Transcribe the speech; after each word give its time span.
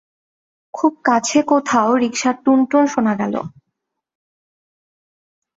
খুব 0.73 0.93
কাছে 1.05 1.39
কোথাও 1.51 1.89
রিকশার 2.03 2.35
টুনটুন 2.43 2.83
শোনা 2.93 3.13
গেল। 3.21 3.35